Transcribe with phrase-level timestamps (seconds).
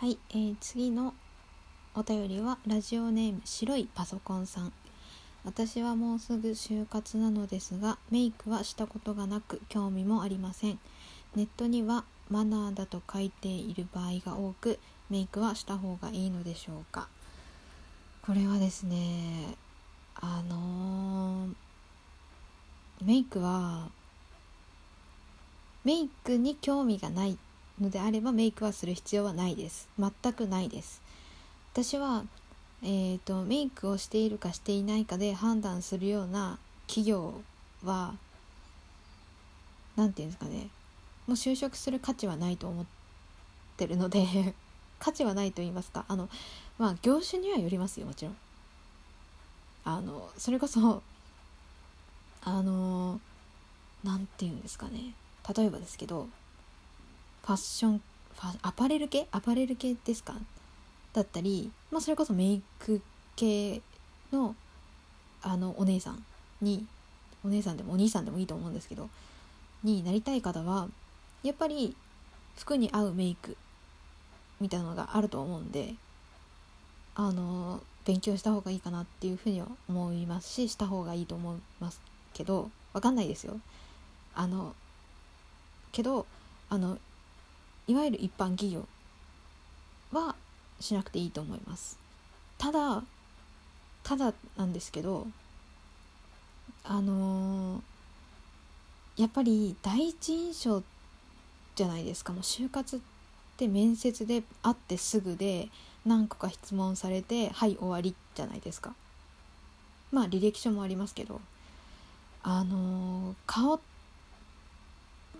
[0.00, 1.12] はい、えー、次の
[1.94, 4.72] お便りはラジオネーム白いパソコンさん。
[5.44, 10.78] 私はもうすぐ就活なのですがメイクはしたことがなく興味もありません。
[11.36, 14.78] ネットにはマナーだと書いている場合が多く
[15.10, 17.06] メイクはした方がいいのでしょうか。
[18.22, 19.54] これはですね
[20.14, 23.90] あのー、メイクは
[25.84, 27.36] メイクに興味がない
[27.80, 29.88] のであればメイクはする必要はないです。
[29.98, 31.00] 全くないです。
[31.72, 32.24] 私は
[32.82, 37.34] えーと、メイクをしているかしていないかで判断するような企業
[37.84, 38.14] は
[39.96, 40.68] 何て言うんですかね。
[41.26, 42.86] もう就職する価値はないと思っ
[43.76, 44.54] てるので
[44.98, 46.06] 価値はないと言いますか。
[46.08, 46.30] あの
[46.78, 48.36] まあ業種にはよりますよもちろん。
[49.84, 51.02] あのそれこそ
[52.42, 53.20] あの
[54.02, 55.14] 何て言うんですかね。
[55.54, 56.28] 例えばですけど
[57.50, 59.26] ファッションファアパレル系？
[59.32, 60.34] アパレル系ですか？
[61.12, 63.02] だったり、まあ、それこそメイク
[63.34, 63.80] 系
[64.32, 64.54] の
[65.42, 66.24] あのお姉さん
[66.60, 66.86] に
[67.44, 69.10] お姉さんでもお兄さんでもいいと思うんですけど
[69.82, 70.86] になりたい方は
[71.42, 71.96] やっぱり
[72.56, 73.56] 服に合うメイク
[74.60, 75.94] みたいなのがあると思うんで
[77.16, 82.00] あの勉強した方がいいかなっていうふうには思いますしした方がいいと思います
[82.32, 83.58] けどわかんないですよ。
[84.36, 84.72] あの
[85.90, 86.26] けど
[86.68, 86.96] あの
[87.90, 88.86] いわゆる一般企業
[90.12, 90.36] は
[90.78, 91.98] しなくていいと思います。
[92.56, 93.02] ただ
[94.04, 95.26] ただなんですけど
[96.84, 100.84] あのー、やっぱり第一印象
[101.74, 102.32] じゃないですか。
[102.32, 103.00] もう就活っ
[103.56, 105.68] て面接で会ってすぐで
[106.06, 108.94] 何個か質問されてはい終わりじゃないですか。
[110.12, 111.40] まあ履歴書もありますけど
[112.44, 113.80] あのー、顔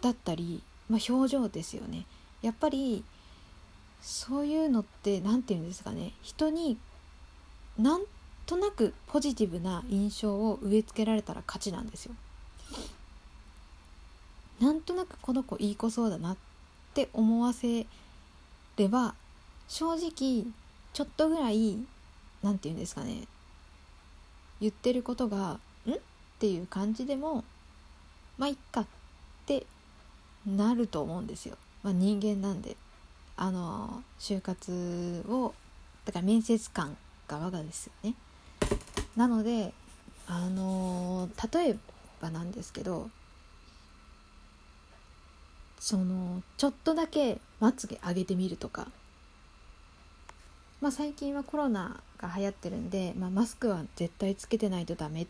[0.01, 2.07] だったり、まあ、表情ですよね。
[2.43, 3.05] やっぱり
[4.01, 6.79] そういうのって何て言うんですかね人に
[7.79, 8.03] なん
[8.47, 12.15] となくポジティブな印象を植え付けられたら勝ちなんですよ。
[14.61, 16.37] なんとなくこの子いい子そうだなっ
[16.95, 17.87] て思わせ
[18.77, 19.15] れば
[19.69, 20.45] 正直
[20.93, 21.79] ちょっとぐらい
[22.43, 23.23] 何て言うんですかね
[24.61, 25.99] 言ってることが「ん?」っ
[26.39, 27.45] ていう感じでも
[28.37, 28.87] まあいっかっ
[29.47, 29.67] て
[30.47, 31.57] なると思うんですよ。
[31.83, 32.77] まあ、人間なんで。
[33.43, 35.55] あの就活を
[36.05, 36.95] だから面接官
[37.27, 38.15] 側がですよね。
[39.17, 39.73] なので
[40.27, 41.77] あの例え
[42.21, 43.09] ばなんですけど
[45.79, 48.89] そのちょっとだけまつげ上げてみるとか、
[50.83, 55.27] まあ、最近はコロナが流行ってるんで、まあ、マスクは絶対つけてないとダメっ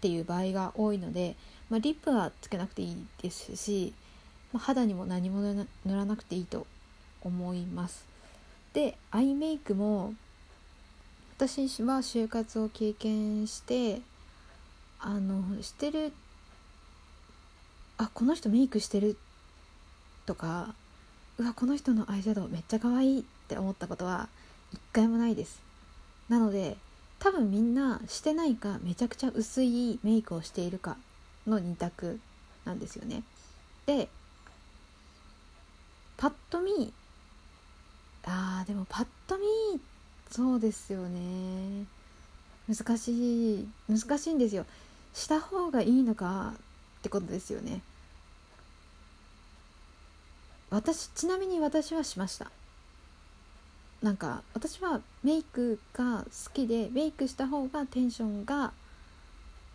[0.00, 1.36] ていう場合が多いので、
[1.70, 3.94] まあ、リップはつけなくていいですし、
[4.52, 6.66] まあ、肌にも何も塗らなくていいと
[7.22, 8.04] 思います。
[8.72, 10.14] でアイメイクも
[11.36, 14.00] 私は就活を経験して
[15.00, 16.12] あのしてる
[17.96, 19.16] あこの人メイクしてる
[20.26, 20.74] とか
[21.38, 24.28] うわこの人のアイシャドウめっちゃ可愛いって思ったことは
[24.72, 25.60] 一回もないです。
[26.28, 26.76] なので
[27.18, 30.96] 多分みんなしてないかめちゃくちゃ薄いメイクをしているか
[31.46, 32.20] の2択
[32.64, 33.22] なんですよね。
[33.86, 34.08] で
[36.18, 36.92] パッと見
[38.24, 39.44] あーでもパッと見
[40.30, 41.86] そうですよね。
[42.68, 44.66] 難しい難しいんですよ。
[45.14, 46.52] した方がいいのか
[46.98, 47.80] ってことですよね。
[50.70, 52.50] 私ちなみに私はしました。
[54.02, 58.72] なんか私はメイクが好きでメイクした方がテンションが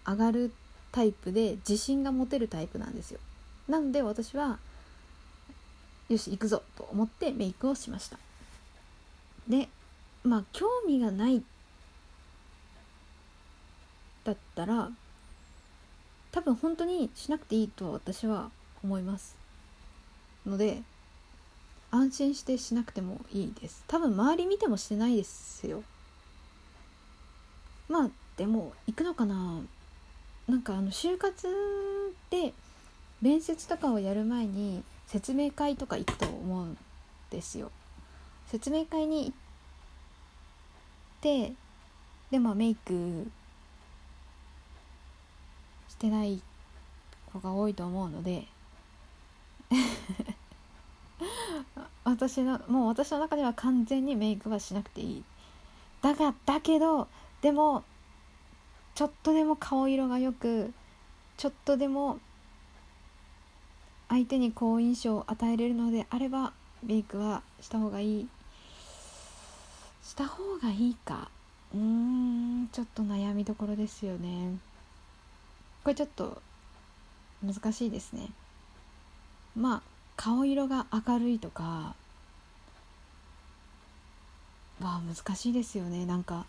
[0.06, 0.54] 上がる
[0.92, 3.20] タイプで自信が持てるタイプなんですよ。
[3.68, 4.60] なので私は
[6.10, 8.18] よし行くぞと思ってメイクをしました。
[9.48, 9.70] で
[10.24, 11.44] まあ興味がない
[14.24, 14.90] だったら
[16.32, 18.50] 多分本当にしなくていいと私は
[18.84, 19.36] 思います
[20.46, 20.82] ので
[21.92, 23.84] 安心してしなくてもいいです。
[23.88, 25.84] 多分周り見てもしてないですよ。
[27.88, 29.62] まあでも行くのかな。
[30.48, 31.48] なんかあの就活
[32.32, 32.54] で
[33.22, 36.78] 面接とかをやる前に説明会とか行くと思うん
[37.30, 37.72] ですよ。
[38.48, 39.34] 説明会に行っ
[41.22, 41.54] て
[42.32, 43.28] でもメイク
[45.90, 46.42] してない
[47.32, 48.48] 子が多いと思うので
[52.04, 55.24] 私のもう私の中では完全にメイクはしなくていい。
[56.02, 57.08] だがだけど
[57.42, 57.84] でも
[58.94, 60.74] ちょっとでも顔色がよく
[61.38, 62.20] ちょっとでも
[64.14, 68.28] 相手に好印象を与えれるのであればメイクはした方がいい。
[70.04, 71.30] した方がいいか。
[71.74, 74.56] うーんちょっと悩みどころですよね。
[75.84, 76.44] これちょっと
[77.44, 78.30] 難しいですね。
[79.56, 79.82] まあ
[80.16, 81.96] 顔色が明るいとか
[84.80, 86.06] は難しいですよね。
[86.06, 86.46] なんか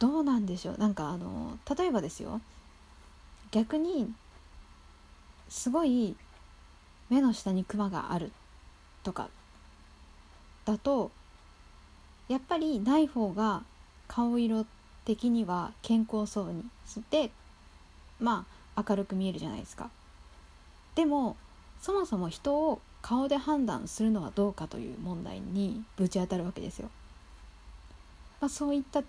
[0.00, 0.78] どうなんでしょう。
[0.78, 2.40] なんかあの例えばですよ。
[3.52, 4.12] 逆に
[5.50, 6.16] すごい
[7.10, 8.32] 目の下にクマがある
[9.02, 9.28] とか
[10.64, 11.10] だと
[12.28, 13.62] やっぱりない方が
[14.06, 14.64] 顔色
[15.04, 17.30] 的には健康そうにして
[18.20, 19.90] まあ明るく見えるじゃないですか。
[20.94, 21.36] でも
[21.80, 26.90] そもそも人を顔で判断するのはどうかという問題にぶち当たるわけですよ。
[28.40, 29.02] まあ、そういった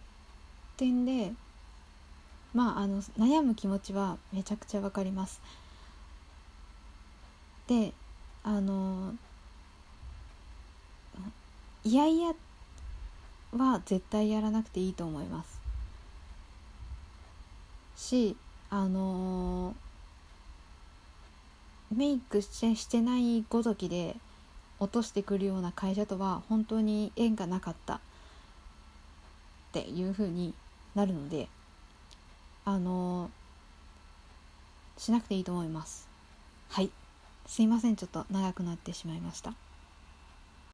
[0.78, 1.34] 点で
[2.54, 5.40] まああの悩む気持ちはめちゃくちゃわかります。
[7.72, 7.94] で
[8.44, 9.14] あの
[11.86, 12.34] いやいや
[13.54, 15.62] は絶対やらなくていいと思います。
[17.96, 18.36] し
[18.70, 19.74] あの
[21.96, 24.18] メイクしてしてないごときで
[24.80, 28.00] 落としてくるような会社とは本当に縁がなかったっ
[29.72, 30.54] ていう風に
[30.94, 31.48] なるので
[32.66, 33.30] あの
[34.98, 36.10] しなくていいと思います。
[36.70, 36.92] はい。
[37.52, 39.54] すいませんちょっと長くなってしまいました。